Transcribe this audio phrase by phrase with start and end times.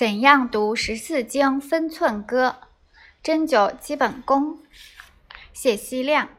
[0.00, 2.56] 怎样读十四经分寸歌？
[3.22, 4.58] 针灸基本功。
[5.52, 6.30] 谢希亮。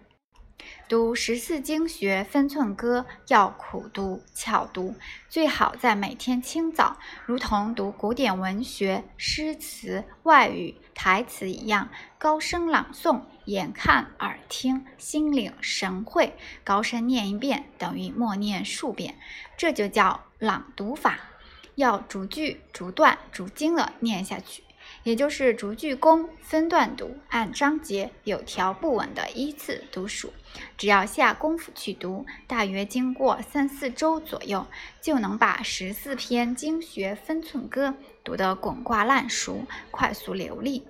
[0.90, 4.96] 读十四经学分寸歌要苦读巧读，
[5.30, 6.98] 最好在每天清早，
[7.28, 11.88] 如同读古典文学、诗词、外语、台词一样，
[12.18, 16.36] 高声朗诵，眼看耳听，心领神会。
[16.64, 19.14] 高声念一遍等于默念数遍，
[19.56, 21.20] 这就叫朗读法。
[21.76, 24.64] 要逐句、逐段、逐经的念下去，
[25.04, 30.34] 也就是逐句功，分段读，按章节有条不紊的依次读数。
[30.78, 34.68] 只要下功夫去读，大约经过三四周左右，
[35.02, 40.86] 就能把十四篇经学分寸歌读得滚瓜烂熟、快速流利。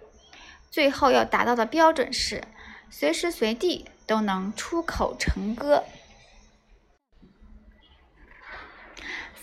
[0.72, 2.44] 最后要达到的标准是，
[2.90, 5.84] 随时随地都能出口成歌。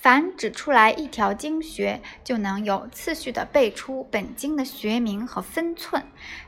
[0.09, 6.01] 凡指出来一条经学，就能有次序地背出本经的学名和分寸；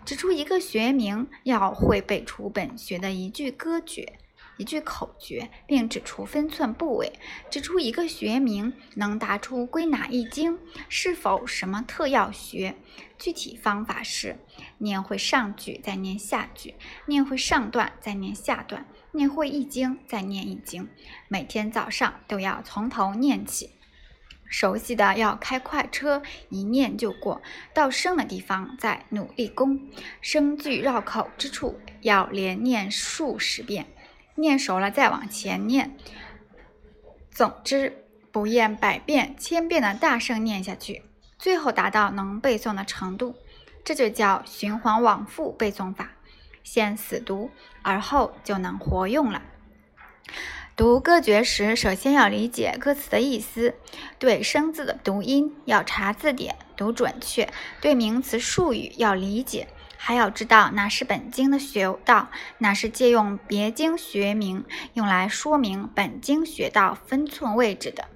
[0.02, 4.14] 指出一个学名，要会背出本学的一句歌诀、
[4.61, 7.12] 一句口诀，并指出分寸部位；
[7.50, 10.58] 指出一个学名，能答出归哪一经，
[10.91, 12.77] 是否什么特要学。
[13.19, 14.36] 具体方法是：
[14.77, 16.75] 念会上句，再念下句；
[17.06, 18.86] 念会上段，再念下段。
[19.12, 20.91] 念会一经，再念一经，
[21.28, 23.70] 每天早上都要从头念起。
[24.47, 27.41] 熟悉的要开快车，一念就过；
[27.72, 29.89] 到生的地方再努力攻。
[30.20, 33.86] 生句绕口之处要连念数十遍，
[34.41, 35.96] 念熟了再往前念。
[37.30, 41.02] 总之，不厌百遍、千遍的大声念下去，
[41.38, 43.36] 最后达到能背诵的程度，
[43.84, 46.11] 这就叫循环往复背诵法。
[46.62, 47.50] 先死读，
[47.83, 49.42] 而后就能活用了。
[50.77, 53.74] 读歌诀时，首先要理解歌词的意思，
[54.18, 57.48] 对生字的读音要查字典读准确，
[57.80, 59.68] 对名词术语要理解，
[60.03, 64.64] 还要知道哪是本经的学道，哪是借用别经学名
[64.95, 68.07] 用来说明本经学道分寸位置的。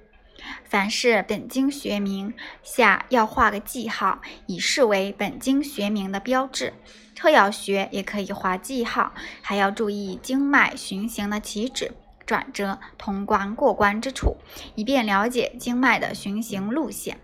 [0.63, 2.33] 凡是本经学名
[2.63, 6.73] 下要画个记号，以示为本经学名的标志。
[7.13, 11.93] 特要学也可以画记号，还要注意经脉循行的起止、
[12.25, 14.37] 转折、通关过关之处，
[14.73, 17.19] 以便了解经脉的循行路线。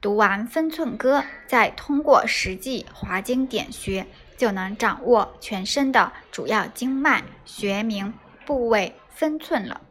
[0.00, 4.06] 读完分寸歌，再通过实际划经点穴，
[4.38, 8.14] 就能掌握全身的主要经脉、穴名、
[8.46, 9.82] 部位、分寸了。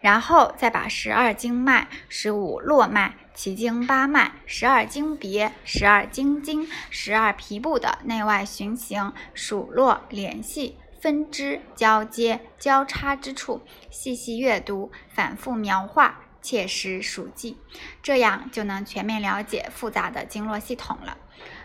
[0.00, 17.58] 然后再把十二经脉、十五络脉、奇经八脉、十二经别、十二经经、十二皮部的内外循行、数络联系、分支交接、交叉之处，细细阅读，反复描画，切实熟记，
[18.02, 21.18] 这样就能全面了解复杂的经络系统了。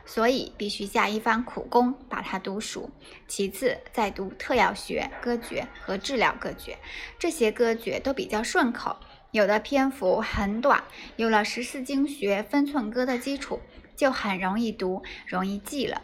[0.05, 2.91] 所以必须下一番苦功把它读熟，
[3.25, 6.77] 其次再读特要学、歌诀和治疗歌诀。
[7.17, 8.97] 这些歌诀都比较顺口，
[9.31, 10.83] 有的篇幅很短。
[11.15, 13.61] 有了十四经学分寸歌的基础，
[13.95, 16.01] 就很容易读、容易记了。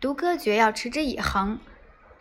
[0.00, 1.60] 读歌诀要持之以恒，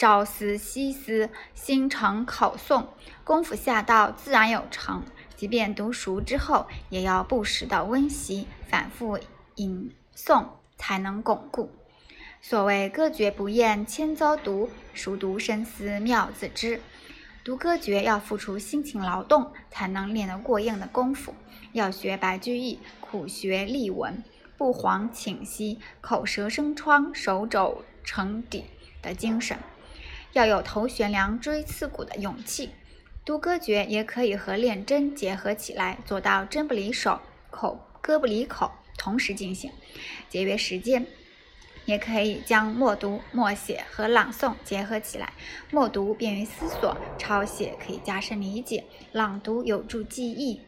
[0.03, 2.88] 朝思夕思，心诚口诵，
[3.24, 5.02] 功夫下到自然有成。
[5.38, 9.18] 即便读熟之后，也要不时的温习，反复
[9.56, 9.90] 吟。
[10.14, 10.47] 诵
[10.78, 11.72] 才能巩固。
[12.41, 16.81] 所谓歌诀不厌千遭读，熟读深思妙自知。
[17.46, 21.34] 读歌诀要付出辛勤劳动，才能练得过硬的功夫。
[21.72, 24.22] 要学白居易苦学立文，
[24.58, 28.66] 不遑倾息，口舌生疮，手肘成底
[29.02, 29.58] 的精神。
[30.34, 32.72] 要有头悬梁锥刺股的勇气。
[33.24, 38.72] 读歌诀也可以和练针结合起来，做到针不离手，口歌不离口。
[38.98, 39.72] 同时进行，
[40.30, 41.06] 节约时间，
[41.86, 45.34] 也可以将默读、默写和朗诵结合起来。
[45.72, 50.62] 默读便于思索，抄写可以加深理解，朗读有助记忆。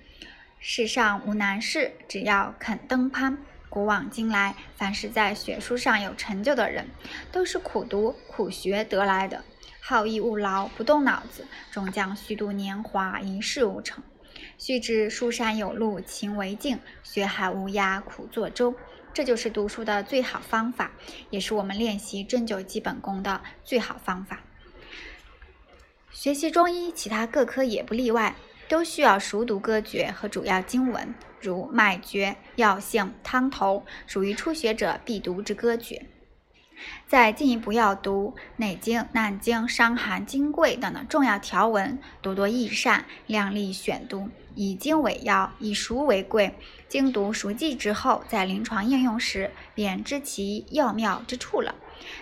[0.59, 3.37] 世上无难事，只要肯登攀。
[3.69, 6.87] 古往今来，凡是在学术上有成就的人，
[7.31, 9.43] 都是苦读苦学得来的。
[9.87, 14.03] 好逸恶劳，不动脑子，终将虚度年华，一事无成。
[14.57, 18.73] 须知书山有路勤为径，学海无涯苦作舟。
[19.13, 20.89] 这就是读书的最好方法，
[21.29, 24.39] 也是我们练习针灸基本功的最好方法。
[26.09, 28.35] 学习中医，其他各科也不例外，
[28.67, 36.07] 都需要熟读歌诀和主要经文，如脉诀、药性、汤头，属于初学者必读之歌诀。
[37.07, 46.55] 再进一步要读《内经》《难经》《伤寒》《金匮》等的重要条文，多多益善，量力选读，以经为要，以熟为贵。
[46.87, 51.75] 精读熟记之后，在临床应用时便知其要妙之处了。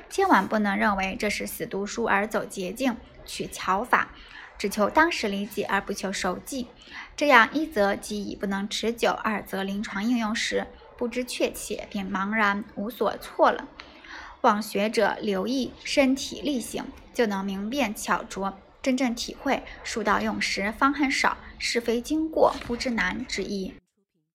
[0.10, 2.96] 千万不能认为这是死读书而走捷径，
[3.26, 4.10] 取巧法，
[4.58, 6.68] 只求当时理解而不求熟记。
[7.16, 10.68] 这样一则记忆不能持久，二则临床应用时
[10.98, 13.68] 不知确切，便茫然无所措了。
[14.44, 23.74] 望学者留意身体力行，就能明辨巧拙，真正体会“书到用时方恨少，是非经过不知难”之意。